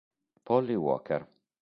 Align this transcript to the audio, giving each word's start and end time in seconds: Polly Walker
Polly 0.45 0.77
Walker 0.81 1.27